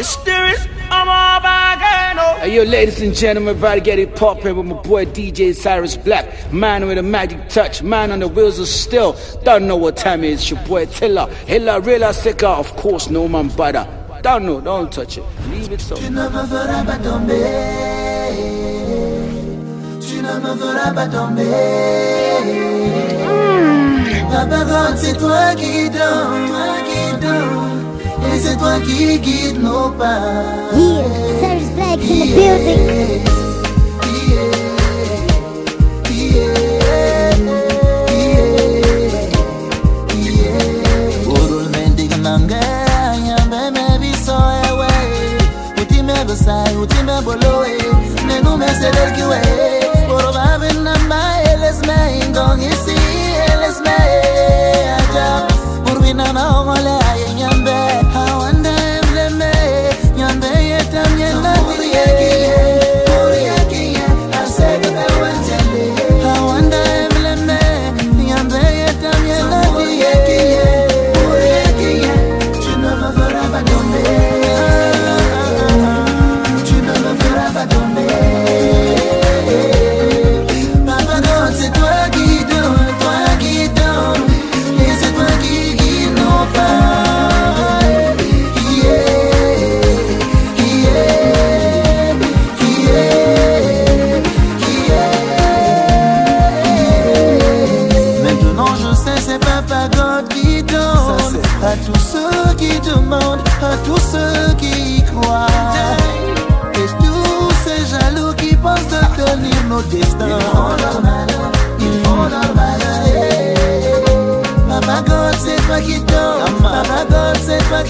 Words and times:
It's 0.00 0.16
I'm 0.90 1.08
all 1.08 1.40
by 1.40 1.76
Gano. 1.80 2.38
Hey, 2.38 2.54
yo, 2.54 2.62
ladies 2.62 3.00
and 3.00 3.12
gentlemen, 3.12 3.56
about 3.56 3.74
to 3.74 3.80
get 3.80 3.98
it 3.98 4.14
poppin' 4.14 4.56
with 4.56 4.64
my 4.64 4.80
boy 4.80 5.06
DJ 5.06 5.52
Cyrus 5.52 5.96
Black. 5.96 6.52
Man 6.52 6.86
with 6.86 6.98
a 6.98 7.02
magic 7.02 7.48
touch, 7.48 7.82
man 7.82 8.12
on 8.12 8.20
the 8.20 8.28
wheels 8.28 8.60
of 8.60 8.68
steel. 8.68 9.16
Don't 9.42 9.66
know 9.66 9.76
what 9.76 9.96
time 9.96 10.22
it 10.22 10.34
is, 10.34 10.48
your 10.48 10.60
boy 10.66 10.86
Tiller. 10.86 11.26
Hilla, 11.46 11.80
real 11.80 12.12
sicker, 12.12 12.46
of 12.46 12.76
course, 12.76 13.10
no 13.10 13.26
man 13.26 13.48
butter. 13.48 13.88
Don't 14.22 14.46
know, 14.46 14.60
don't 14.60 14.92
touch 14.92 15.18
it. 15.18 15.24
Leave 15.50 15.72
it 15.72 15.80
so. 15.80 15.96
Tu 15.96 16.08
ne 16.10 16.28
me 16.28 16.38
c'est 24.96 25.18
toi 25.18 25.54
qui 25.56 25.90
donne, 25.90 26.48
toi 26.48 26.76
qui 26.86 27.20
donne. 27.20 27.67
Mais 28.38 28.44
c'est 28.44 28.56
toi 28.56 28.78
qui 28.86 29.18
guide 29.18 29.60
nos 29.60 29.90
pas. 29.98 30.20
Yeah, 30.72 31.02
Serge 31.40 31.74
Black 31.74 31.98
yeah. 31.98 32.14
in 32.14 32.18
the 32.20 32.34
building. 32.36 33.24
Utimeboloe, 46.82 47.78
nenu 48.26 48.56
meselelkiwe, 48.56 49.40
borobabin 50.08 50.82
namba 50.84 51.20
elesme 51.52 51.96
indong 52.22 52.62
isi 52.62 52.96
elesme 53.52 53.96
ajab, 54.98 55.52
burbina 55.84 56.32
na 56.32 56.60
omolea. 56.60 57.07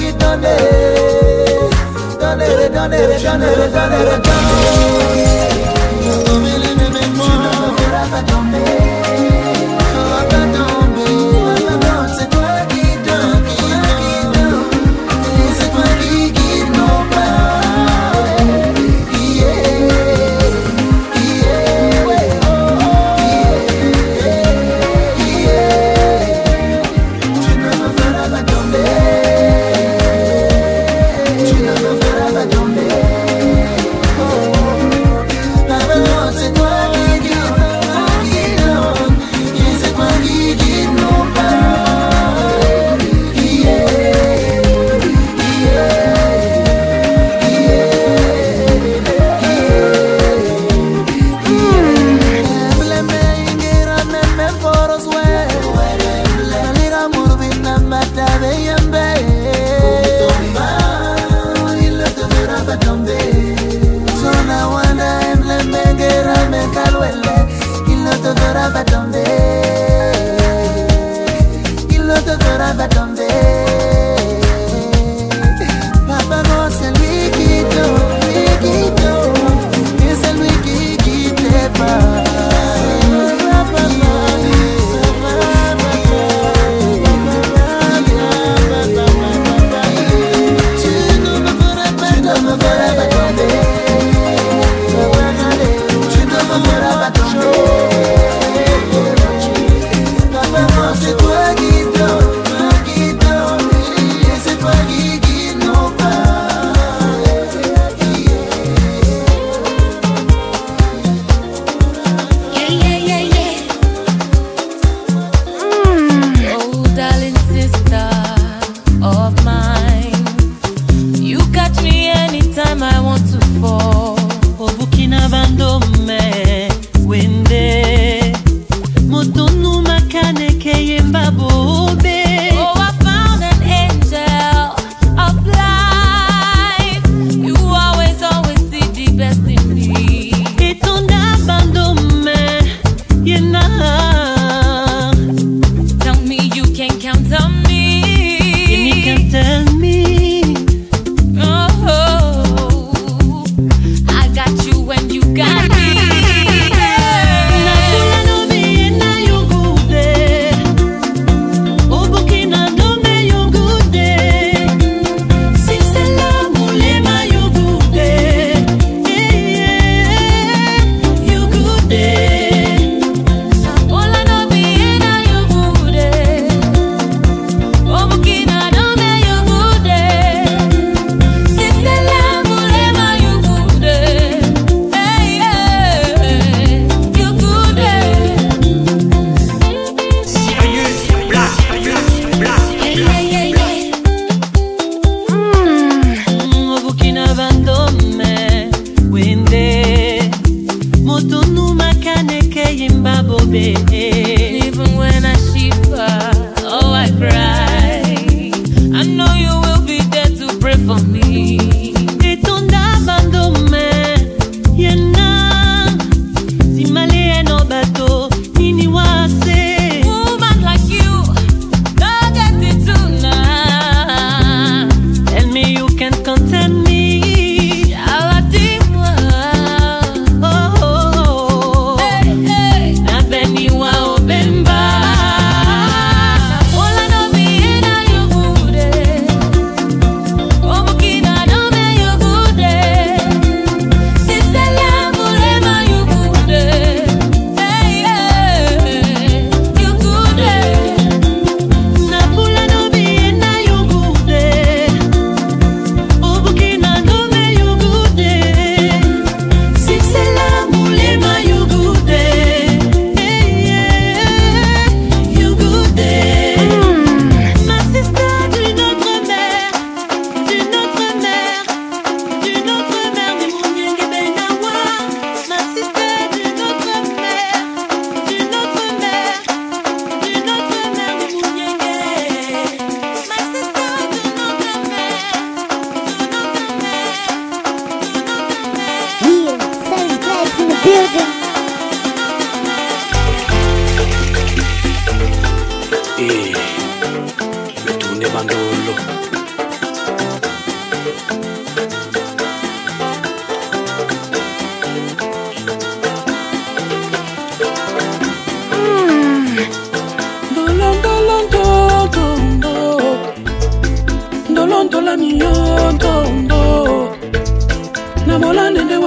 make 0.00 0.14
it 0.14 0.18
done 0.18 0.44
it, 0.44 1.70
done 2.20 2.40
it, 2.40 2.72
done 2.72 2.92
it, 2.92 3.22
done 3.22 3.42
it, 3.42 3.72
done 3.72 3.92
it, 3.92 4.22
done 4.22 5.52
it. 5.52 5.57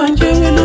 one, 0.02 0.16
you 0.16 0.61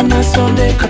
on 0.00 0.12
a 0.12 0.22
Sunday. 0.22 0.89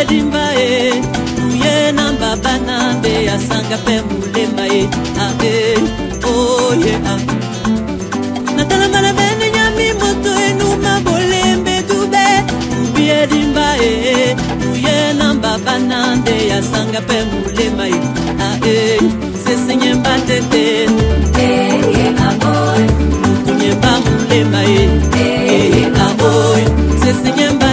edimba 0.00 0.44
ye 0.58 0.92
tuye 1.36 1.92
na 1.96 2.06
baba 2.20 2.54
na 2.66 2.76
mbe 2.98 3.12
asanga 3.34 3.76
mpe 3.82 3.94
molema 4.08 4.64
ye 4.74 4.82
ae 5.24 5.54
oye 6.32 6.92
a 7.12 7.14
natalanga 8.56 9.00
na 9.06 9.12
bene 9.18 9.46
nyami 9.56 9.86
moto 10.00 10.30
enuma 10.48 10.92
bolembe 11.06 11.74
dube 11.88 12.26
ubi 12.82 13.04
edimba 13.20 13.66
ye 13.82 14.36
tuye 14.60 14.96
na 15.18 15.28
baba 15.42 15.74
na 15.90 15.98
nde 16.16 16.36
asanga 16.58 17.00
mpe 17.06 17.16
molema 17.30 17.84
ye 17.92 18.00
ae 18.48 18.76
sesenyemba 19.44 20.12
tete 20.26 20.64
mutunyemba 23.22 23.92
molema 24.04 24.60
e, 24.64 24.66
ye 24.74 24.84
ee 25.56 25.84
aoy 26.06 26.62
sesenyemba 27.02 27.65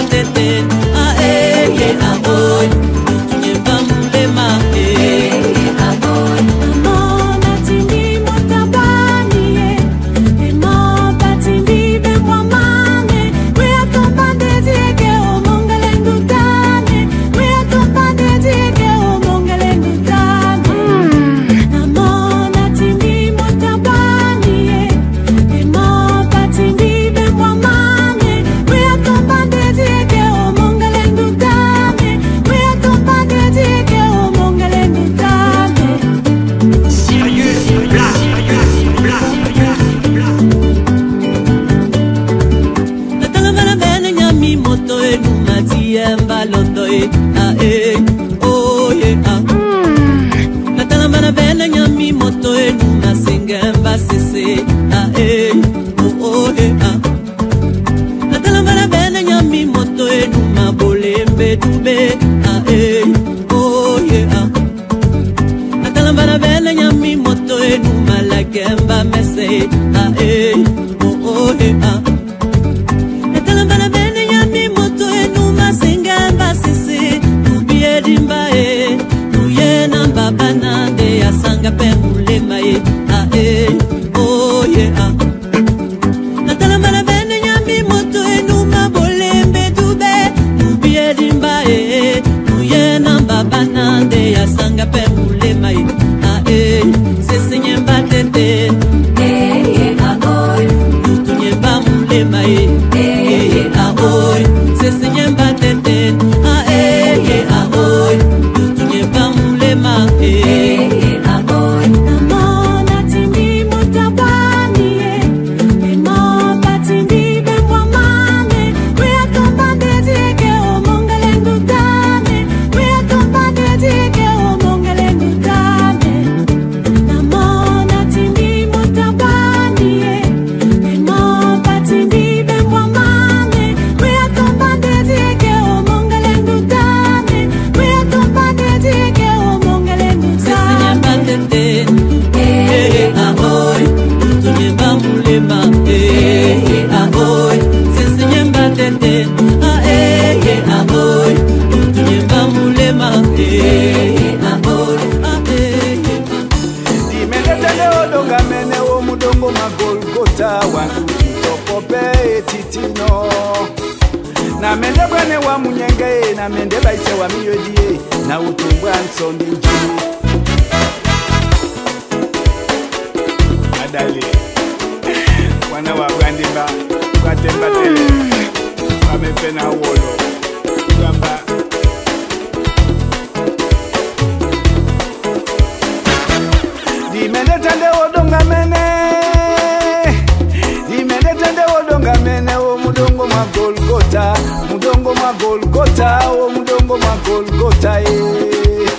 magolgota 195.34 196.20
omudongo 196.30 196.98
magolgota 196.98 198.02
eh. 198.02 198.08
e. 198.08 198.90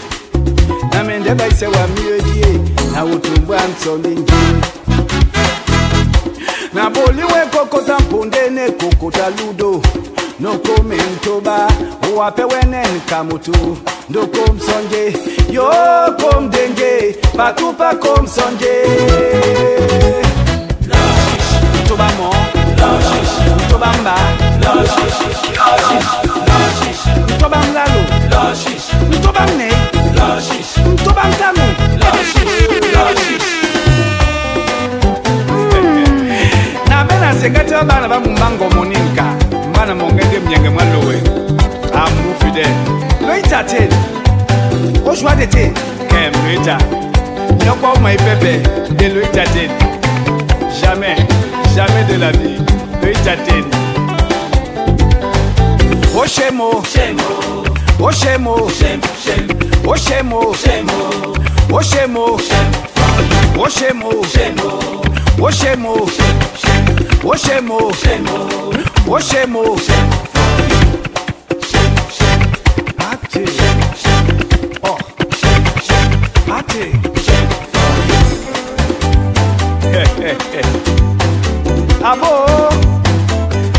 name 0.93 1.19
ndabaisa 1.19 1.69
wa 1.69 1.87
miolie 1.89 2.41
eh, 2.43 2.61
na 2.93 3.05
utumbwa 3.05 3.59
nsondenje 3.69 4.33
naboliwe 6.73 7.47
kokota 7.57 7.99
mpundene 7.99 8.71
kokota 8.71 9.31
ludo. 9.31 9.83
Nokomentoba 10.41 11.69
owapewenen 12.13 13.01
kamutu 13.09 13.77
ndokomsonje 14.11 15.17
yokomdenge 15.51 17.17
patupa 17.37 17.95
komsonje 17.95 18.85
tobamo 21.89 22.35
tobamba 23.71 24.15
mtoba 27.45 27.63
mlalo 27.71 28.01
mtoba 29.11 29.41
mne 29.47 29.73
mtoba 30.93 31.25
mtanu 31.25 31.61
namena 36.89 37.35
sekati 37.41 37.75
abana 37.75 38.09
bamumbango 38.09 38.71
moninka 38.71 39.25
mwana 39.75 39.95
mongende 39.95 40.39
mnyenge 40.41 40.69
mwalowe. 40.69 41.23
Amufide 41.95 42.67
loita 43.27 43.65
te. 43.65 43.89
Oshwade 45.11 45.47
te. 45.47 45.73
Kemloita 46.09 46.79
nyoko 47.65 47.93
omaipepe 47.97 48.63
de 48.91 49.09
loita 49.09 49.45
te. 49.45 49.71
Jamais 50.81 51.19
jamais 51.77 52.05
de 52.09 52.17
la 52.17 52.31
vie. 52.33 52.59
Loita 53.03 53.37
te. 53.37 53.65
ó 56.25 56.27
ṣe 56.27 56.51
mo 56.51 56.69
ó 58.01 58.11
ṣe 58.11 58.39
mo 58.45 58.55
ó 58.55 58.71
ṣe 58.81 59.03
mo 59.05 59.15
ó 59.85 59.97
ṣe 60.05 60.23
mo 60.23 60.39
ó 60.41 61.83
ṣe 61.83 62.07
mo 62.09 62.25
ó 63.59 63.69
ṣe 63.69 63.93
mo 63.97 64.11
ó 64.11 64.29
ṣe 67.37 67.61
mo 67.69 67.83
ó 69.07 69.19
ṣe 69.21 69.47
mo. 69.47 69.63
Party. 72.97 73.45
Oh. 74.83 74.99
Party. 76.49 76.85
Abo, 82.03 82.33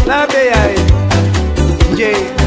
la 0.05 0.25
bella. 0.27 0.84
Yeah. 1.97 2.44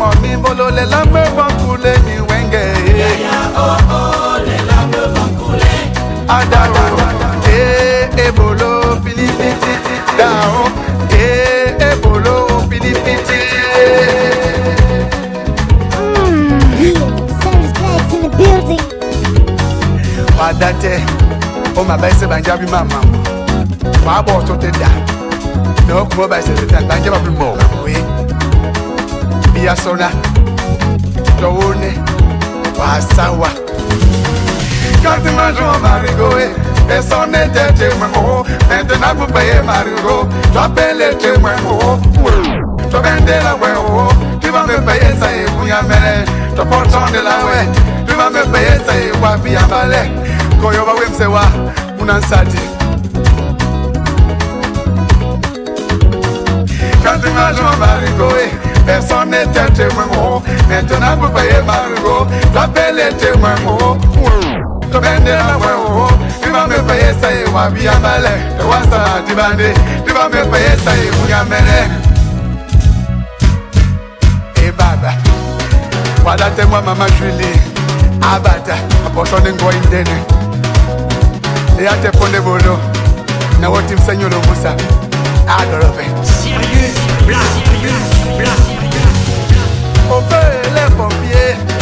mọ̀ 0.00 0.12
mi 0.22 0.30
bolo 0.42 0.66
le 0.76 0.84
lambe 0.92 1.22
fankule 1.36 1.92
mi 2.04 2.14
wenge. 2.28 2.64
Yaya 3.00 3.36
o 3.64 3.68
o 3.98 4.02
le 4.46 4.56
lambe 4.68 5.02
fankule. 5.14 5.72
Adaro 6.36 6.86
e 7.56 8.08
ebolo 8.26 8.70
filipiti 9.04 9.74
dao 10.18 10.60
e 11.10 11.26
ebolo 11.90 12.34
filipiti. 12.70 13.40
Madate, 20.38 20.94
o 21.76 21.84
ma 21.84 21.96
bẹ 21.96 22.10
se 22.18 22.26
banja 22.26 22.56
bi 22.56 22.66
ma 22.66 22.80
ma 22.90 22.98
mo, 23.10 23.18
ma 24.04 24.22
bọ̀ 24.26 24.46
so 24.46 24.54
te 24.56 24.70
da, 24.80 24.88
na 25.86 25.92
o 26.00 26.04
kun 26.04 26.16
mo 26.18 26.24
bẹ 26.28 26.38
se 26.42 26.52
te 26.58 26.66
ta, 26.66 26.78
banja 26.88 27.10
ma 27.10 27.18
bi 27.24 27.30
mọ̀. 27.40 28.21
biasona 29.62 30.10
towone 31.40 31.92
wasawa 32.80 33.48
kati 35.02 35.30
majo 35.36 35.78
marigoe 35.82 36.50
esone 36.98 37.38
tete 37.48 37.94
mwengo 37.98 38.46
ente 38.80 38.96
nakupeye 38.96 39.62
marigo 39.62 40.28
twapelete 40.52 41.38
mwengo 41.40 41.98
tobendela 42.90 43.56
mwengo 43.56 44.12
tibamepeyesa 44.40 45.36
evunyamele 45.36 46.24
topotondelawe 46.56 47.68
tibamepeyesa 48.06 48.92
ekwabiyambale 49.06 50.10
koyoba 50.62 50.92
wemsewa 50.92 51.42
munansati 51.98 52.58
Canto 57.02 57.28
mais 57.34 57.58
uma 57.58 58.61
personne 58.86 59.30
n'est 59.30 59.58
un 59.58 59.70
témoin. 59.70 60.06
Oh. 60.16 60.42
Maintenant, 60.68 61.16
vous 61.20 61.28
payez 61.28 61.62
Margot, 61.66 62.26
t'appelles 62.52 62.96
les 62.96 63.16
témoins. 63.16 63.54
Oh. 63.66 63.96
ndibamepayesa 66.52 67.30
ye 67.30 67.44
wabiyambale 67.54 68.30
ewasa 68.60 69.22
dibande 69.28 69.74
ndibamepayesa 70.02 70.90
ye 70.90 71.10
muyambele 71.10 71.90
ebaba 74.68 75.14
wadatemwa 76.24 76.82
mama 76.82 77.10
juli 77.10 77.60
abata 78.34 78.76
aposone 79.06 79.52
ngoi 79.52 79.76
ndene 79.86 80.16
eyateponde 81.80 82.40
bolo 82.40 82.78
nawotimsenyolo 83.60 84.36
musa 84.36 84.74
adolobe 85.58 86.04
Sérieux 86.24 87.11
On 90.10 90.20
veut 90.20 90.62
les 90.74 90.96
pompiers. 90.96 91.81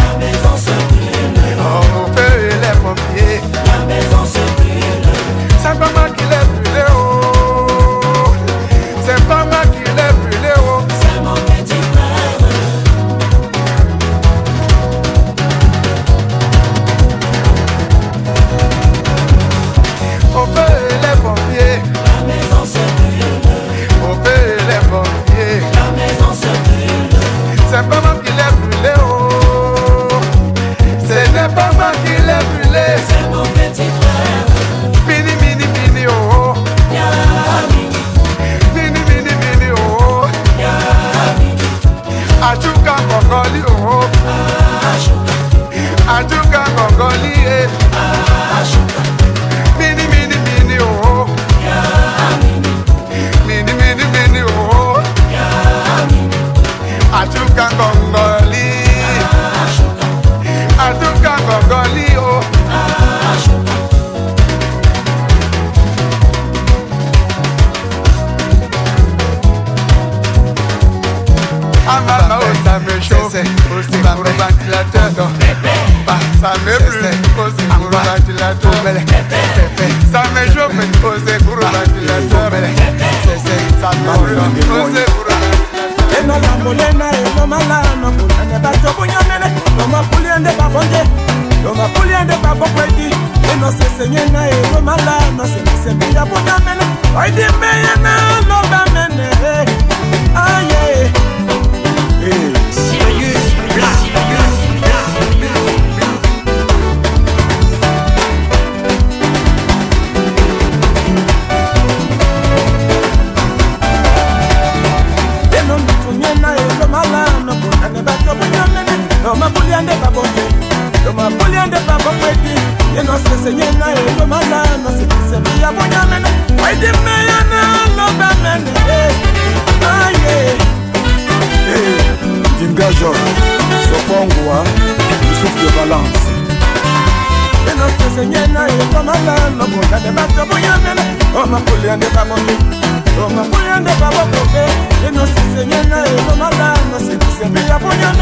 me 147.49 147.61
apoyan 147.73 148.17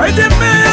Ay 0.00 0.12
de 0.12 0.28
mí 0.28 0.63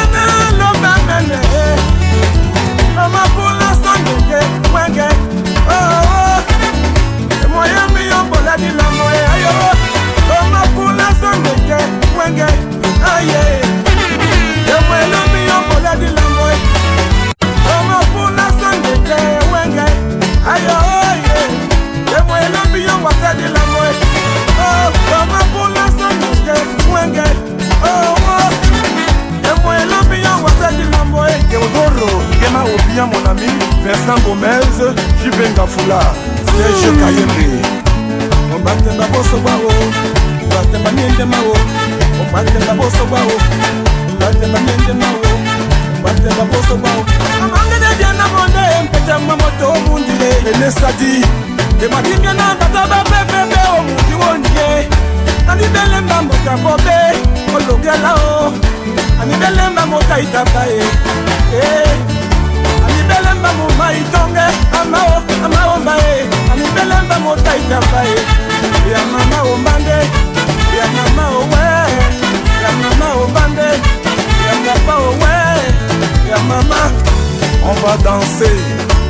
ematimia 51.84 52.32
na 52.32 52.54
tata 52.54 52.86
bapepepe 52.86 53.60
omutu 53.78 54.20
wonye 54.20 54.88
nanibelemba 55.46 56.22
mboka 56.22 56.56
bobe 56.62 56.98
olongela 57.56 58.14
o 58.14 58.52
anibelemba 59.22 59.86
mokaitamba 59.86 60.64
ye 60.64 60.84
eh. 61.58 61.90
anibelemba 62.86 63.52
momaitonge 63.52 64.46
amao 64.80 65.22
amaomba 65.44 65.94
ye 65.96 66.26
anibelemba 66.52 67.18
mokaitamba 67.20 68.00
ye 68.10 68.16
ya 68.92 69.00
mama 69.12 69.42
ombande 69.52 69.98
ya 70.78 70.86
mama 70.96 71.24
owe 71.38 71.66
ya 72.62 72.70
mama 72.82 73.14
ombande 73.22 73.68
ya 74.46 74.74
papa 74.74 74.94
owe 74.98 75.34
ya 76.30 76.38
mama 76.48 76.80
on 77.64 77.74
va 77.82 77.96
danser. 78.04 79.01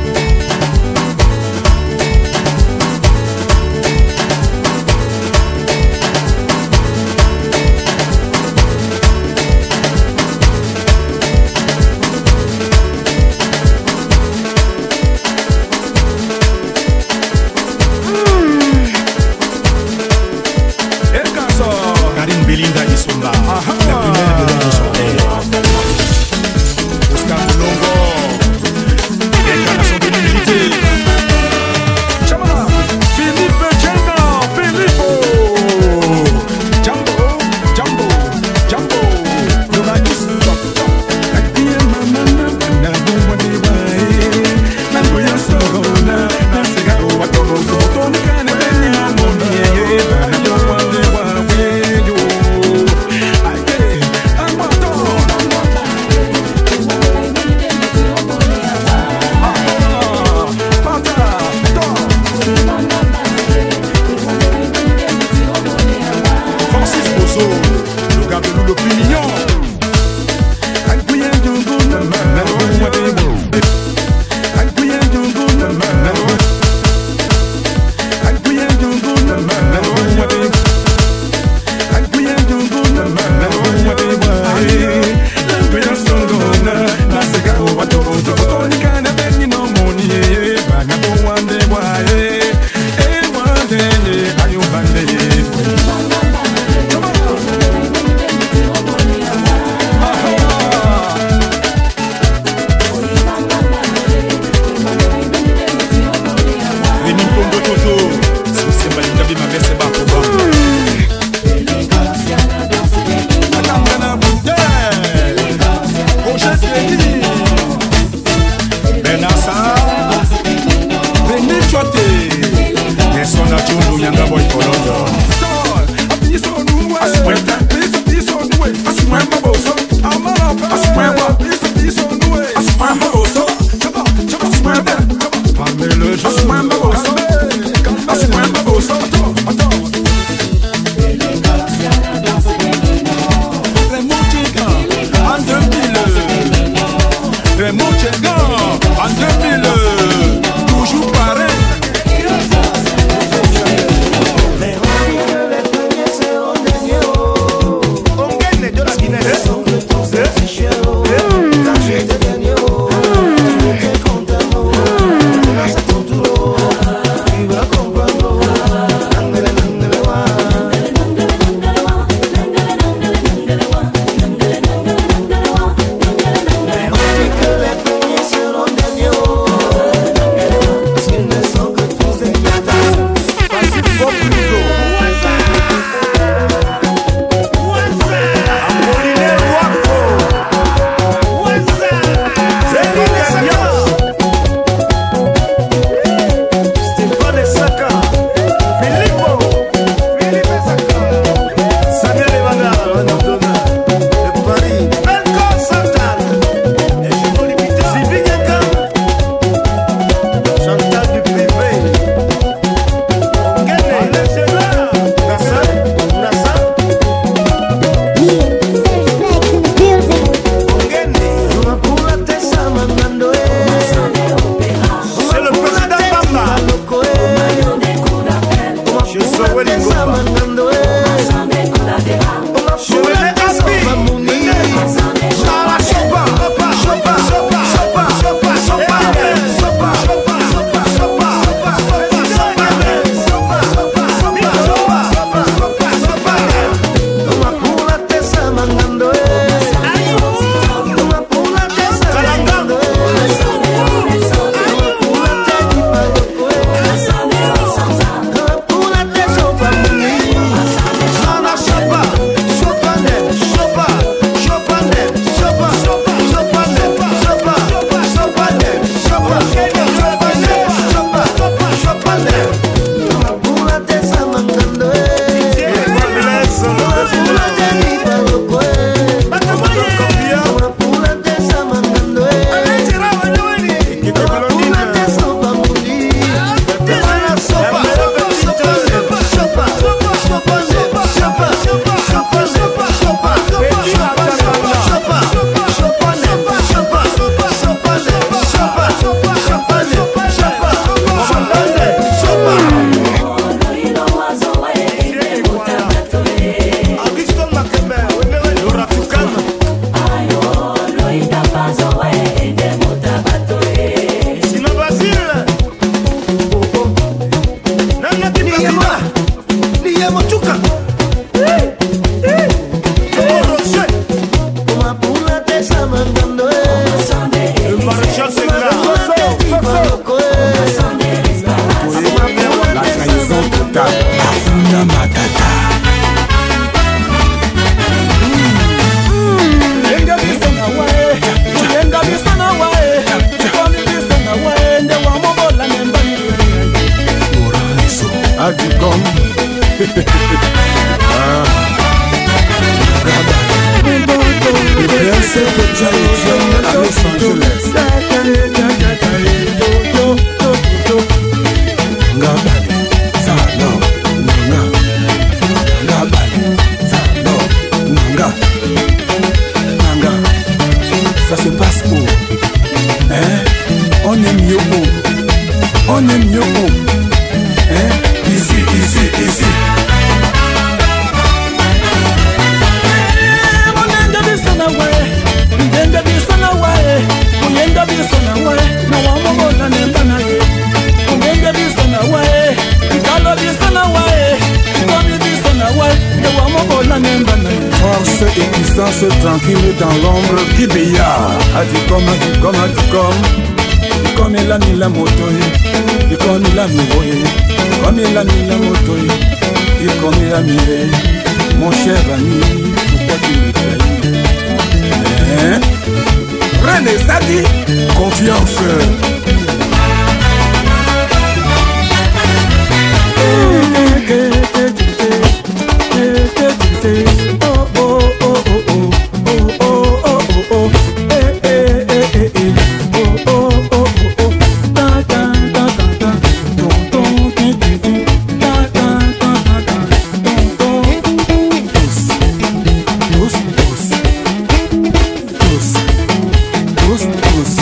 kos 446.87 447.03
kos 447.23 447.53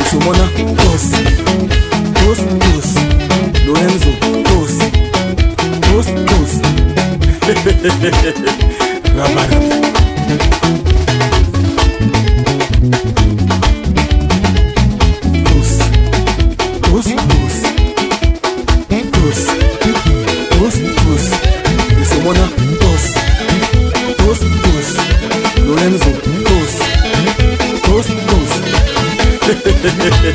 ezomona 0.00 0.46
kos 0.80 1.06
kos 2.18 2.40
kos 2.62 2.88
lorenzo 3.66 4.10
kos 4.48 4.74
kos 5.86 6.08
kos 6.28 6.52
rabaraba 9.16 10.75
Yeah. 29.86 30.22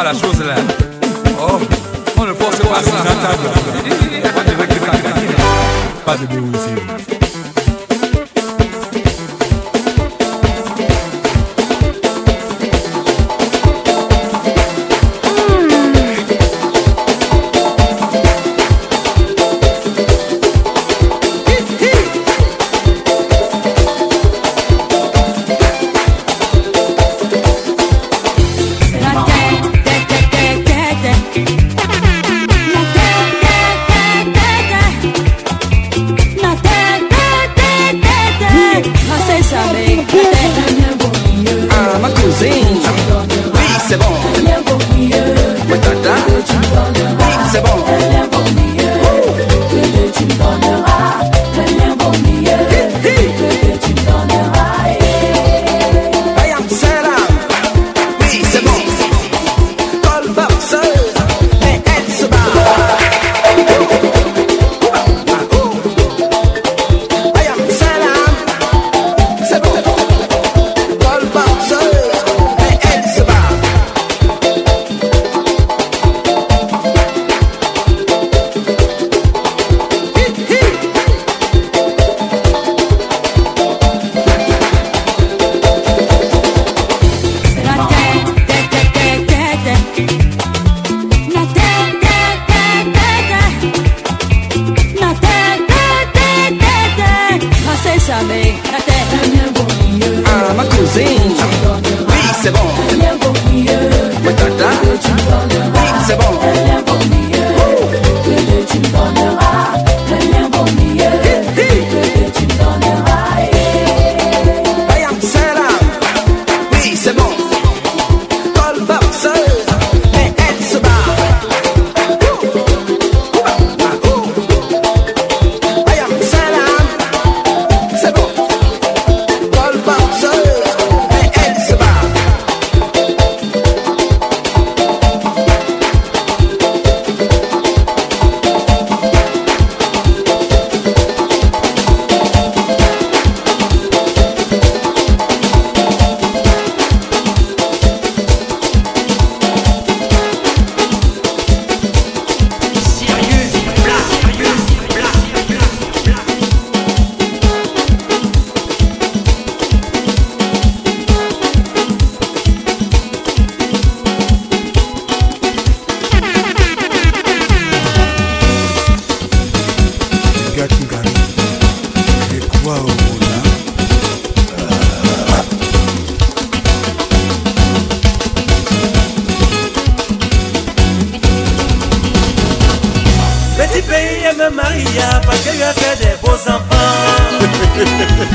pas 0.00 0.12
la 0.12 0.18
chose 0.18 0.40
là. 0.40 0.54
Oh, 1.40 1.58
on 2.16 2.24
ne 2.24 2.32
pense 2.32 2.56
pas 2.56 2.78
à 2.78 2.82
ça. 2.82 2.90
Pas 6.06 6.16
de 6.16 6.26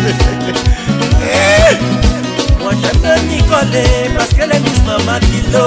Eh, 0.07 1.75
moi 2.61 2.71
j'aime 2.79 3.27
Nicolet 3.27 4.11
parce 4.15 4.29
qu'elle 4.33 4.51
est 4.51 4.59
Miss 4.59 4.79
Maman 4.85 5.19
Kilo. 5.19 5.65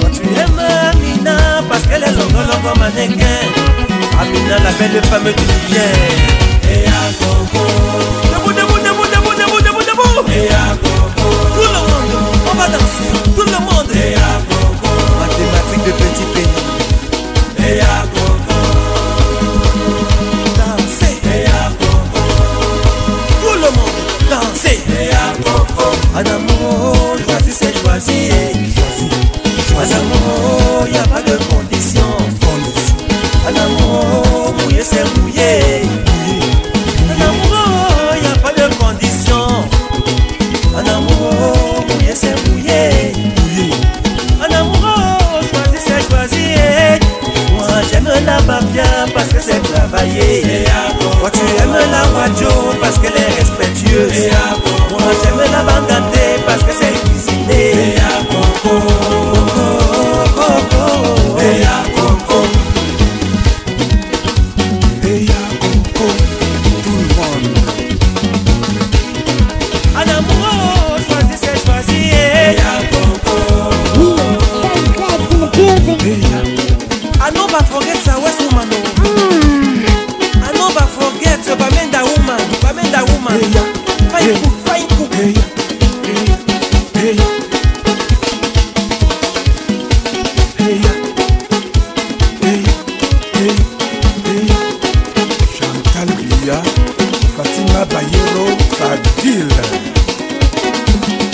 Moi, 0.00 0.10
tu 0.12 0.20
aimes 0.38 0.62
Amina 0.90 1.36
parce 1.68 1.86
qu'elle 1.86 2.02
est 2.02 2.12
longue 2.12 2.32
longue 2.32 2.78
mannequin. 2.78 3.40
Amina 4.20 4.58
la 4.58 4.72
belle 4.72 5.02
femme 5.04 5.24
du 5.24 5.76
Et 5.76 6.86
à 6.86 6.90
Coco. 7.18 7.64
Debout, 8.34 8.52
debout, 8.52 8.78
debout, 8.84 9.06
debout, 9.06 9.34
debout, 9.34 9.62
debout, 9.62 9.84
debout. 9.90 10.30
Et 10.30 10.50
à 10.50 10.76
Tout 10.76 11.62
le 11.62 11.80
monde, 11.88 12.16
on 12.50 12.54
va 12.54 12.66
danser. 12.68 13.08
Tout 13.34 13.46
le 13.46 13.58
monde. 13.64 13.90
Et 13.94 14.14
à 14.14 14.67
Oh. 30.30 30.57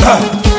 Ah. 0.06 0.53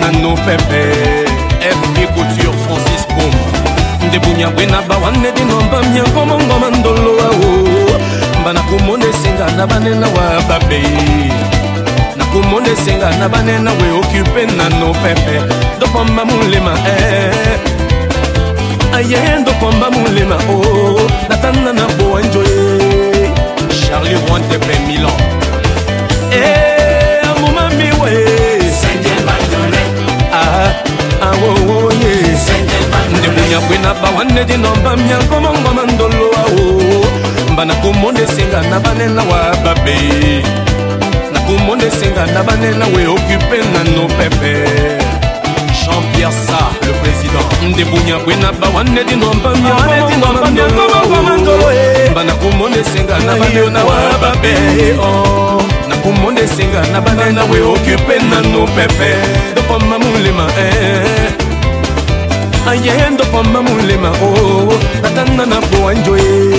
nano 0.00 0.34
pepe. 0.34 0.82
Fb 1.60 1.96
couture 2.14 2.52
francis 2.64 3.06
bom 3.08 3.32
ndebunya 4.08 4.48
bwena 4.50 4.82
bawanedinomba 4.82 5.82
miango 5.82 6.26
mongo 6.26 6.58
mandolo 6.58 7.12
ao 7.20 7.68
banakomona 8.44 9.04
esenga 9.04 9.46
na 9.56 9.66
banena 9.66 10.06
wa 10.06 10.42
babei 10.48 11.32
nakomona 12.16 12.68
esenga 12.68 13.10
na 13.18 13.28
banena 13.28 13.70
we 13.72 13.98
okipe 13.98 14.46
nano 14.56 14.94
pepe. 15.02 15.40
Ndopomba 15.76 16.24
molema 16.24 16.78
e 16.86 17.04
eh. 17.04 17.60
aye 18.94 19.38
ndopomba 19.40 19.90
molema 19.90 20.36
o 20.36 20.60
oh. 20.60 21.10
natanda 21.28 21.72
na 21.72 21.86
bowanjo 21.88 22.42
ye 22.42 23.30
charli 23.80 24.16
rontepe 24.28 24.78
milan. 24.86 25.12
E 26.32 26.67
ngwe 33.68 33.78
na 33.78 33.94
bawanedi 33.94 34.56
no 34.56 34.70
bamia 34.84 35.16
komongoma 35.28 35.82
ndolo 35.92 36.30
ao 36.40 37.56
banakomonda 37.56 38.22
esenga 38.22 38.62
na 38.70 38.80
banena 38.80 39.22
wa 39.22 39.56
babe. 39.64 40.42
Nakomonda 41.32 41.86
esenga 41.86 42.26
na 42.26 42.42
banena 42.42 42.86
we 42.86 43.06
okupe 43.06 43.58
nano 43.72 44.08
pepe. 44.16 44.64
Jean-pierre 45.78 46.32
sa 46.32 46.58
le 46.80 46.92
président. 47.00 47.46
Ndebunya 47.68 48.18
bwe 48.24 48.36
na 48.36 48.52
bawanedi 48.52 49.16
no 49.16 49.34
bamia 49.44 49.74
banakomonda 52.14 52.78
esenga 52.80 53.18
na 53.18 53.36
banena 53.36 53.84
wa 53.84 54.18
babe. 54.22 54.54
nakomonda 55.88 56.42
esenga 56.42 56.80
na 56.92 57.00
banena 57.00 57.44
we 57.44 57.60
okupe 57.60 58.18
nano 58.30 58.66
pepe. 58.66 59.12
Dopoma 59.54 59.98
molema 59.98 60.46
eh. 60.58 60.72
eh, 60.82 61.04
eh. 61.04 61.47
Ayendo 62.70 63.24
pamba 63.32 63.62
mulema 63.62 64.10
o 64.22 64.72
natanda 65.02 65.46
na 65.46 65.60
boa 65.60 65.94
njoye 65.94 66.58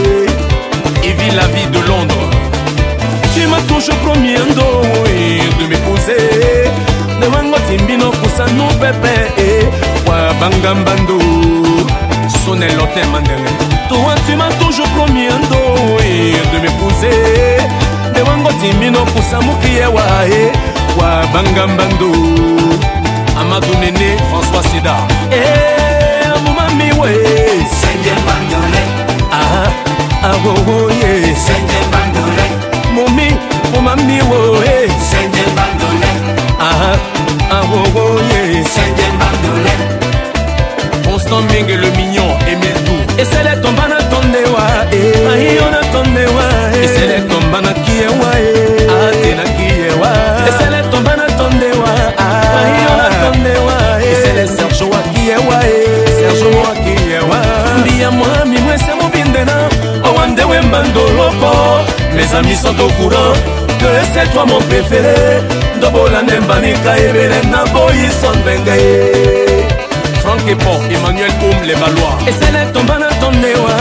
Evie 1.03 1.31
la 1.35 1.47
vie 1.47 1.67
de 1.71 1.79
Londres. 1.87 2.29
tu 3.33 3.45
m'as 3.47 3.61
toujours 3.67 3.95
promis 3.97 4.35
un 4.35 4.53
dos 4.55 4.81
oui, 5.05 5.39
de 5.59 5.67
m'épouser 5.67 6.69
de 7.21 7.27
wango 7.27 7.57
timbino 7.67 8.11
kusanu 8.11 8.67
pepe 8.79 9.15
eh, 9.37 9.65
wa 10.07 10.33
bangambando 10.39 11.19
Sonel 12.45 12.75
Lotin 12.77 13.07
Mandele. 13.11 13.51
toi 13.87 14.15
tu 14.25 14.35
m'as 14.35 14.53
toujours 14.59 14.87
promis 14.97 15.27
un 15.27 15.39
dos 15.51 15.75
oui, 15.99 16.33
de 16.53 16.59
m'épouser 16.59 17.57
de 18.15 18.21
wango 18.27 18.49
timbino 18.61 18.99
kusamukie 19.13 19.85
wa 19.93 20.03
eh, 20.27 20.51
wa 20.97 21.21
bangambando 21.33 22.11
Amadou 23.41 23.73
Néné, 23.79 24.17
François 24.29 24.61
Sédar. 24.69 25.07
Eh, 26.69 26.75
amumami 26.77 26.89
we 26.99 27.09
ah, 29.31 29.71
ah, 30.23 30.35
oh, 30.45 30.55
oh, 30.67 30.89
yeah. 30.89 31.35
Mumi, 32.93 33.29
oh 33.75 33.81
mami, 33.81 34.17
eh. 34.19 34.89
Ah, 36.59 36.97
ah, 37.51 37.63
oh, 37.71 37.83
oh, 37.95 38.19
yeah. 38.29 38.63
Constant 41.05 41.41
Ming 41.51 41.69
et 41.69 41.75
le 41.77 41.89
mignon, 41.91 42.37
Émile 42.47 42.83
Dou. 42.85 42.97
Et 43.19 43.25
c'est 43.25 43.43
les 43.43 43.59
tombes 43.61 43.87
na 43.89 44.01
tonde 44.09 44.35
wa, 44.53 44.85
eh. 44.91 45.27
Aïe, 45.33 45.59
on 45.61 45.73
a 45.73 45.81
tonde 45.91 46.25
wa, 46.35 46.47
eh. 46.73 46.83
Et 46.83 46.87
c'est 46.87 47.07
les 47.07 47.21
tombes 47.27 47.51
wa, 47.51 47.61
eh. 48.39 48.87
Ah, 48.89 49.11
t'es 49.21 49.35
wa. 49.99 50.11
Et 50.47 50.51
c'est 50.57 50.69
les 50.69 50.78
wemba 60.49 60.83
ndoloko 60.83 61.51
mes 62.15 62.33
amis 62.37 62.55
sont 62.55 62.79
au 62.79 62.89
courant 62.97 63.33
que 63.79 63.85
c'est 64.13 64.29
toi 64.33 64.45
mon 64.45 64.59
préféré. 64.67 65.15
Ndobolanda 65.77 66.33
embanika 66.37 66.97
ebele 66.97 67.39
na 67.51 67.63
boyison 67.71 68.35
benga 68.45 68.75
ye 68.75 69.65
frank 70.21 70.41
epo 70.47 70.71
emmanuel 70.93 71.31
um 71.41 71.67
le 71.67 71.75
balois 71.75 72.17
esele 72.27 72.65
tomba 72.73 72.97
na 72.99 73.07
tondewa 73.21 73.75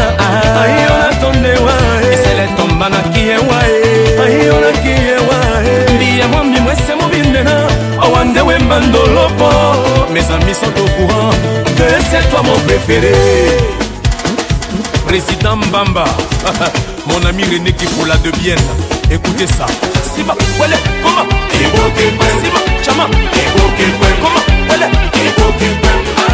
ayo 0.62 0.68
ah. 0.68 0.68
eh. 0.68 1.10
na 1.10 1.16
tondewa 1.20 1.74
esele 2.12 2.46
tomba 2.56 2.88
na 2.88 3.00
kiyewa 3.12 3.58
ayo 4.24 4.60
na 4.60 4.70
kiyewa 4.82 5.38
mbiya 5.94 6.28
mwambimu 6.28 6.70
ese 6.70 6.94
mobindena 6.94 7.66
owande 8.02 8.40
wemba 8.40 8.80
ndolopo 8.80 9.50
mes 10.12 10.30
amis 10.30 10.54
sont 10.54 10.66
au 10.82 10.88
courant 10.96 11.30
que 11.76 11.84
c'est 12.10 12.30
toi 12.30 12.42
mon 12.42 12.58
préféré. 12.66 13.87
Président 15.08 15.56
Mbamba. 15.56 16.04
Mon 17.06 17.24
ami 17.26 17.42
René 17.44 17.72
Kifola 17.72 18.16
de 18.18 18.30
Bienne. 18.32 18.58
Écoutez 19.10 19.46
ça. 19.46 19.64
Siba, 20.14 20.34
wele, 20.60 20.76
comment 21.02 21.26
Siba, 21.50 22.60
chama 22.84 23.06
Comment 24.20 24.68
Wele 24.68 26.27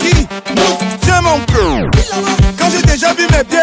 qui 0.00 0.26
Mouf, 0.56 0.78
tiens 1.02 1.20
mon 1.22 1.38
cœur. 1.52 1.82
Quand 2.58 2.68
j'ai 2.70 2.82
déjà 2.82 3.12
vu 3.14 3.22
mes 3.30 3.44
pieds, 3.44 3.58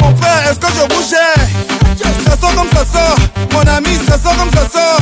mon 0.00 0.14
frère, 0.16 0.42
est-ce 0.50 0.58
que 0.58 0.66
je 0.68 0.94
bougeais 0.94 1.40
Ça 2.28 2.36
sort 2.36 2.54
comme 2.54 2.68
ça 2.72 2.84
sort, 2.84 3.16
mon 3.52 3.66
ami, 3.76 3.96
ça 4.08 4.18
sort 4.18 4.36
comme 4.36 4.50
ça 4.50 4.68
sort. 4.68 5.00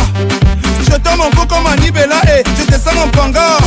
Je 0.90 0.96
tends 0.96 1.16
mon 1.16 1.30
cou 1.30 1.46
comme 1.46 1.66
un 1.66 1.76
Nibela 1.76 2.20
et 2.34 2.42
je 2.58 2.64
descends 2.70 2.98
en 3.04 3.08
panga. 3.08 3.58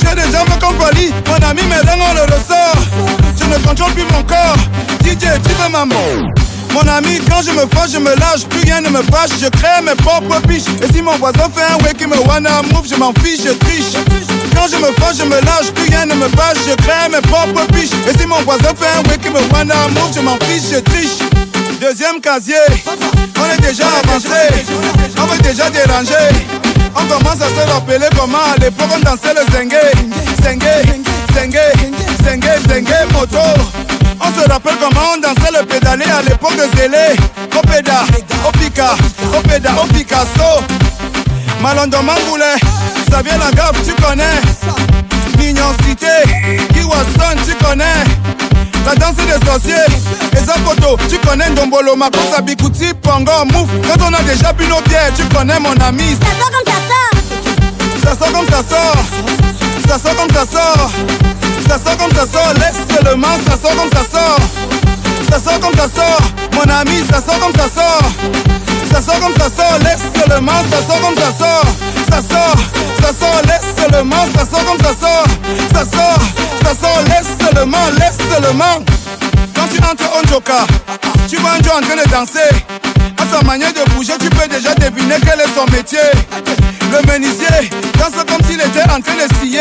J'ai 0.00 0.14
des 0.14 0.32
jambes 0.32 0.58
comme 0.60 0.78
Wally, 0.78 1.12
mon 1.26 1.48
ami, 1.48 1.62
mes 1.62 1.84
dents 1.86 1.98
on 2.10 2.14
le 2.14 2.22
ressort. 2.22 2.80
Je 3.38 3.44
ne 3.44 3.58
contrôle 3.66 3.92
plus 3.92 4.04
mon 4.12 4.22
corps, 4.22 4.56
DJ, 5.04 5.26
tu 5.44 5.52
veux 5.62 5.70
ma 5.70 5.84
mort. 5.84 6.30
Mon 6.72 6.86
ami, 6.86 7.18
quand 7.28 7.42
je 7.42 7.50
me 7.50 7.66
fâche, 7.74 7.92
je 7.92 7.98
me 7.98 8.14
lâche, 8.16 8.44
plus 8.48 8.62
rien 8.62 8.80
ne 8.80 8.90
me 8.90 9.02
fâche, 9.02 9.30
je 9.40 9.48
crée 9.48 9.82
mes 9.82 9.94
propres 9.96 10.40
biches. 10.46 10.68
Et 10.82 10.92
si 10.92 11.02
mon 11.02 11.16
voisin 11.18 11.50
fait 11.54 11.62
un 11.62 11.76
way 11.84 11.92
qui 11.96 12.06
me 12.06 12.16
wanna 12.28 12.62
move, 12.72 12.86
je 12.88 12.94
m'en 12.96 13.12
fiche, 13.22 13.42
je 13.44 13.52
triche. 13.52 13.94
Quand 14.54 14.68
je 14.70 14.76
me 14.76 14.92
fâche, 15.00 15.16
je 15.18 15.24
me 15.24 15.40
lâche, 15.40 15.70
plus 15.74 15.88
rien 15.88 16.06
ne 16.06 16.14
me 16.14 16.28
fâche, 16.28 16.58
je 16.68 16.74
crée 16.76 17.08
mes 17.10 17.20
propres 17.22 17.66
biches. 17.72 17.90
Et 18.08 18.16
si 18.18 18.26
mon 18.26 18.40
voisin 18.42 18.72
fait 18.78 18.92
un 18.98 19.08
way 19.08 19.18
qui 19.18 19.30
me 19.30 19.40
wanna 19.52 19.88
move, 19.88 20.12
je 20.14 20.20
m'en 20.20 20.38
fiche, 20.46 20.70
je 20.72 20.78
triche. 20.78 21.18
Deuxième 21.80 22.20
casier, 22.20 22.54
on 22.86 23.44
est 23.52 23.60
déjà 23.62 23.86
avancé, 24.04 24.28
on 25.16 25.26
veut 25.26 25.38
déjà 25.38 25.70
déranger. 25.70 26.28
On 26.94 27.04
commence 27.06 27.40
à 27.40 27.48
se 27.48 27.72
rappeler 27.72 28.08
comment 28.16 28.38
à 28.54 28.60
l'époque 28.60 28.90
on 28.94 29.00
dansait 29.00 29.34
le 29.34 29.50
zengue, 29.52 29.74
zengue, 30.42 30.62
zengue, 31.34 31.58
zengue, 32.22 32.50
zengue, 32.68 33.12
moto. 33.12 33.38
On 34.18 34.40
se 34.40 34.48
rappelle 34.48 34.76
comment 34.80 35.14
on 35.14 35.20
dansait 35.20 35.52
le 35.58 35.66
pédalé 35.66 36.04
à 36.04 36.22
l'époque 36.22 36.56
de 36.56 36.76
Zélé. 36.76 37.16
Opéda, 37.56 38.04
Opika, 38.48 38.94
Opéda, 39.38 39.70
au 39.82 39.86
Picasso. 39.92 40.64
Malondo 41.60 41.98
Mangoulet, 42.02 42.56
Xavier 43.08 43.32
Lagaffe, 43.38 43.82
tu 43.84 43.94
connais. 44.02 44.40
Mignon 45.38 45.72
Cité, 45.84 46.06
Kiwason, 46.72 47.36
tu 47.46 47.54
connais. 47.64 48.04
La 48.86 48.94
danse 48.94 49.14
des 49.16 49.46
sorciers, 49.46 49.74
et 50.32 50.36
photo, 50.64 50.96
tu 51.08 51.18
connais 51.18 51.50
Ndombolo, 51.50 51.96
Makosa, 51.96 52.40
Bikuti, 52.42 52.92
Pongo, 52.94 53.44
Mouf. 53.52 53.68
Quand 53.86 54.08
on 54.08 54.14
a 54.14 54.22
déjà 54.22 54.52
bu 54.52 54.66
nos 54.66 54.80
bières, 54.82 55.12
tu 55.14 55.24
connais 55.34 55.60
mon 55.60 55.74
ami. 55.86 56.16
Ça 56.20 56.26
sort 56.38 56.50
comme 56.52 56.66
ça 56.66 56.74
sort. 56.88 58.04
Ça 58.04 58.16
sort 58.16 58.32
comme 58.32 58.48
ça 58.48 58.64
sort. 58.64 58.96
Ça 59.88 59.98
sort 59.98 60.16
comme 60.16 60.30
ça 60.30 60.46
sort. 60.50 60.90
Ça 61.70 61.78
sort 61.78 61.96
comme 61.98 62.10
ça 62.10 62.26
sort. 62.26 62.52
Laisse 62.54 62.82
seulement, 62.92 63.28
ça 63.46 63.56
sort 63.56 63.76
comme 63.76 63.90
ça 63.92 64.02
sort. 64.10 64.40
Ça 65.30 65.38
sort 65.38 65.60
comme 65.60 65.74
ça 65.74 65.86
sort. 65.88 66.20
Mon 66.54 66.68
ami, 66.68 67.04
ça 67.08 67.20
sort 67.20 67.38
comme 67.38 67.52
ça 67.54 67.68
sort. 67.68 68.10
Ça 68.92 69.00
sort 69.00 69.20
comme 69.20 69.34
ça 69.34 69.48
sort. 69.48 69.78
Laisse 69.78 70.02
seulement, 70.18 70.60
ça 70.68 70.78
sort 70.84 71.00
comme 71.00 71.14
ça 71.14 71.30
sort. 71.38 71.90
Ça 72.10 72.20
sort, 72.22 72.56
ça 73.00 73.12
sort, 73.12 73.40
laisse 73.46 73.70
ça 73.76 74.44
sort 74.44 74.64
comme 74.66 74.78
ça 74.78 74.94
sort. 75.00 75.26
Ça 75.72 75.84
sort, 75.84 76.18
ça 76.64 76.74
sort, 76.74 77.02
laisse 77.06 77.36
seulement, 77.38 77.86
laisse 77.98 78.18
seulement. 78.28 78.99
Quand 79.82 79.94
tu 79.96 80.04
entres 80.04 80.16
en 80.16 80.28
joker, 80.28 80.66
tu 81.28 81.36
vois 81.36 81.52
un 81.52 81.62
Joe 81.62 81.72
en 81.74 81.80
train 81.80 81.96
de 81.96 82.08
danser. 82.10 82.50
À 83.18 83.36
sa 83.36 83.42
manière 83.44 83.72
de 83.72 83.90
bouger, 83.92 84.14
tu 84.20 84.28
peux 84.30 84.48
déjà 84.48 84.74
deviner 84.74 85.16
quel 85.24 85.40
est 85.40 85.54
son 85.54 85.64
métier. 85.72 85.98
Le 86.90 87.06
menuisier 87.12 87.70
danse 87.98 88.24
comme 88.28 88.44
s'il 88.46 88.60
était 88.60 88.82
en 88.90 89.00
train 89.00 89.14
de 89.14 89.34
scier, 89.36 89.60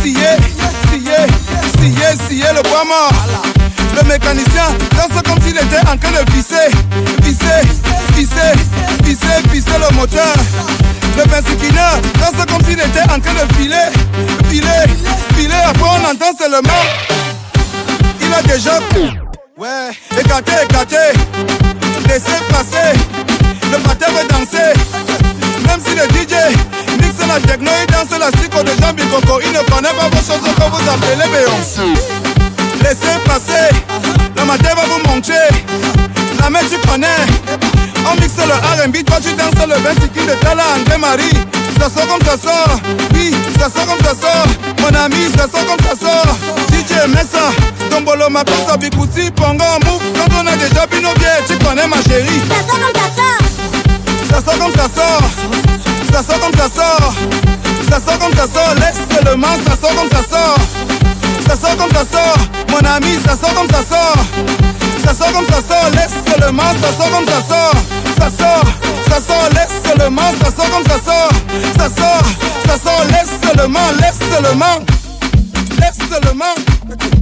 scier, 0.00 0.36
scier, 0.88 1.26
scier, 1.78 2.26
scier 2.28 2.46
le 2.54 2.62
bois 2.68 2.84
mort. 2.84 3.12
Le 3.96 4.08
mécanicien 4.08 4.68
danse 4.96 5.22
comme 5.24 5.40
s'il 5.42 5.56
était 5.56 5.80
en 5.80 5.96
train 5.96 6.12
de 6.12 6.32
visser, 6.32 6.68
visser, 7.22 7.62
visser, 8.14 8.52
visser, 9.04 9.48
visser 9.50 9.78
le 9.78 9.96
moteur. 9.96 10.34
Le 11.16 11.24
bensiquineur 11.24 12.00
danse 12.18 12.46
comme 12.46 12.64
s'il 12.64 12.80
était 12.80 13.02
en 13.02 13.18
train 13.18 13.34
de 13.34 13.54
filer, 13.54 13.90
filer, 14.48 14.84
filer. 15.36 15.54
Après 15.66 15.82
on 15.84 16.10
entend 16.10 16.36
seulement, 16.38 16.84
il 18.20 18.32
a 18.32 18.42
déjà 18.42 18.78
Ouais, 19.62 19.92
écarté, 20.20 20.50
écarté, 20.64 20.96
laissez 22.08 22.42
passer. 22.50 22.98
Le 23.70 23.78
patin 23.78 24.06
veut 24.10 24.26
danser, 24.26 24.72
même 25.68 25.78
si 25.78 25.94
le 25.94 26.02
DJ 26.10 26.34
mixe 26.98 27.24
la 27.28 27.38
techno, 27.38 27.70
il 27.80 27.86
danse 27.92 28.18
la 28.18 28.32
psycho 28.32 28.60
de 28.64 28.72
Jean 28.80 28.92
Bicoco. 28.92 29.40
Il 29.40 29.52
ne 29.52 29.62
connaît 29.70 29.94
pas 29.94 30.08
vos 30.10 30.16
choses 30.16 30.42
que 30.42 30.64
vous 30.68 30.90
appelez 30.90 31.30
Beyoncé. 31.30 31.94
Laissez 32.82 33.20
passer, 33.24 33.72
le 34.36 34.44
matin 34.44 34.70
va 34.74 34.82
vous 34.82 35.08
montrer. 35.08 35.34
La 36.40 36.50
main 36.50 36.58
tu 36.68 36.76
connais, 36.88 37.06
on 38.10 38.20
mixe 38.20 38.38
le 38.38 38.82
R&B, 38.82 39.04
toi 39.04 39.18
tu 39.22 39.32
danses 39.34 39.64
le 39.64 39.80
26 39.80 40.26
de 40.26 40.34
Tala 40.40 40.64
André 40.76 40.98
Marie. 40.98 41.38
Ça 41.78 41.88
sort 41.88 42.06
comme 42.06 42.22
ça 42.24 42.36
sort, 42.36 42.80
oui, 43.14 43.32
ça 43.58 43.68
sort 43.68 43.86
comme 43.86 44.04
ça 44.04 44.14
sort. 44.20 44.46
Mon 44.80 44.98
ami, 44.98 45.30
ça 45.36 45.48
sort 45.48 45.64
comme 45.66 45.84
ça 45.86 45.94
sort. 45.96 46.36
DJ 46.70 47.08
Messa, 47.08 47.50
Tombolo, 47.92 48.30
ma 48.30 48.42
passa, 48.42 48.78
Bikuti, 48.78 49.30
Pongo. 49.32 49.64
Quand 50.16 50.32
on 50.40 50.46
a 50.46 50.56
déjà 50.56 50.86
bu 50.86 51.02
nos 51.02 51.12
bières, 51.14 51.44
tu 51.46 51.58
connais 51.58 51.86
ma 51.86 51.96
chérie. 52.02 52.40
Ça 52.48 52.56
sort 52.64 52.78
comme 52.80 52.94
ça 52.96 53.10
sort. 53.20 53.50
Ça 54.30 54.40
sort 54.40 54.58
comme 54.60 54.72
ça 54.72 54.88
sort. 54.88 55.30
Ça 56.10 56.22
sort 56.22 56.40
comme 56.40 56.54
ça 56.56 56.68
sort. 56.74 57.14
Ça 57.90 58.00
sort 58.00 58.18
comme 58.18 58.34
ça 58.34 58.46
sort. 58.48 58.74
Laisse 58.76 59.02
seulement, 59.12 59.54
ça 59.66 59.76
sort 59.76 59.94
comme 59.94 60.08
ça 60.08 60.22
sort. 60.26 60.58
Ça 61.46 61.54
sort 61.56 61.76
comme 61.76 61.90
ça 61.90 62.04
sort. 62.10 62.38
Mon 62.70 62.88
ami, 62.88 63.18
ça 63.26 63.36
sort 63.36 63.54
comme 63.54 63.68
ça 63.68 63.82
sort. 63.84 64.24
Ça 65.04 65.14
sort 65.14 65.32
comme 65.32 65.46
ça 65.46 65.60
sort. 65.60 65.90
Laisse 65.92 66.16
seulement, 66.26 66.72
ça 66.80 66.96
sort 66.96 67.10
comme 67.10 67.26
ça 67.26 67.42
sort. 67.46 67.74
Ça 68.18 68.30
sort, 68.30 68.64
ça 69.08 69.20
sort, 69.20 69.48
laisse 69.52 69.82
seulement, 69.84 70.30
ça 70.42 70.50
sort 70.50 70.70
comme 70.70 70.84
ça 70.84 70.98
sort. 71.04 71.32
Ça 71.76 71.88
sort, 71.88 72.22
ça 72.66 72.78
sort, 72.78 73.04
laisse 73.08 73.32
seulement, 73.42 73.90
laisse 74.00 74.18
seulement. 74.32 74.78
Laisse 75.80 75.98
seulement. 76.08 76.54
wanendemba 76.92 77.21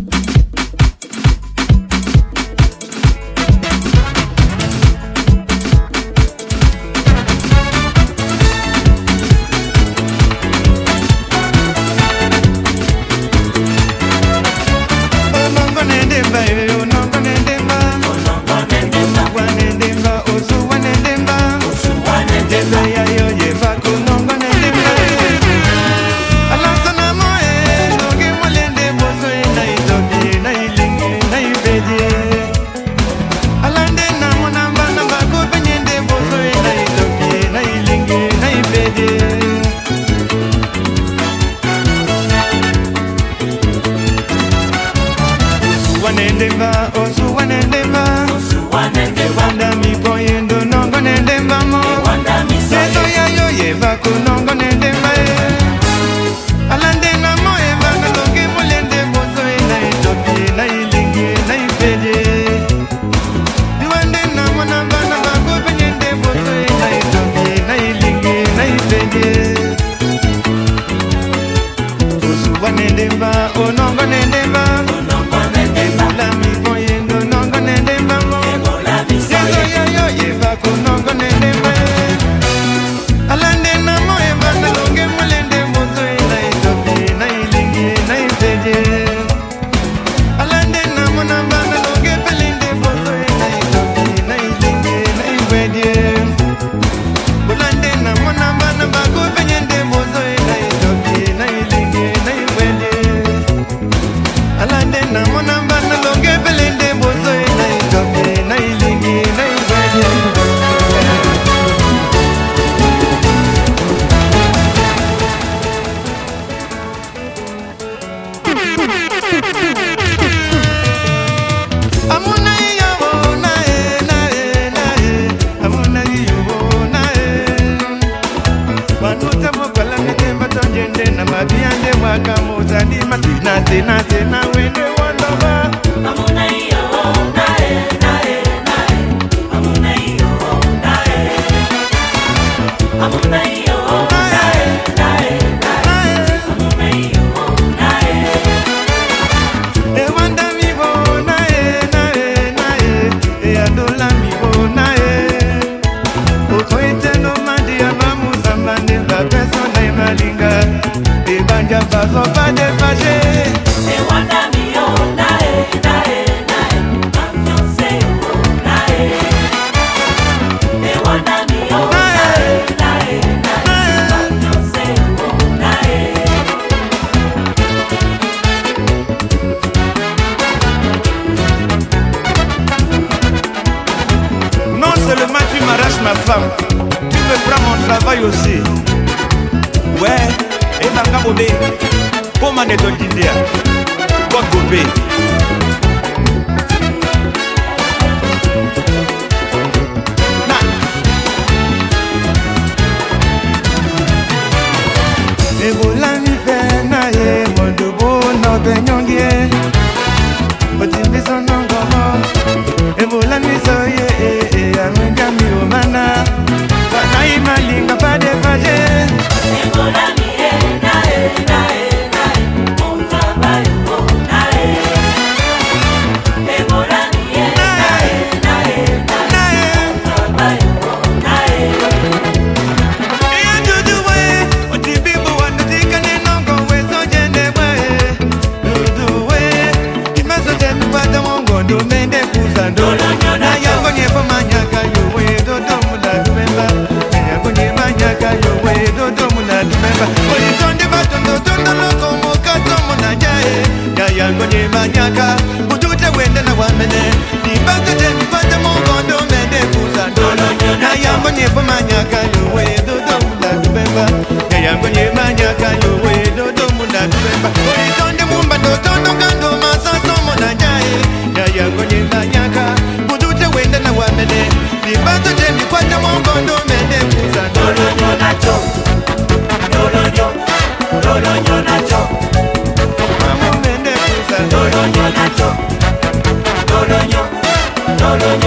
no, 288.17 288.37
no. 288.37 288.40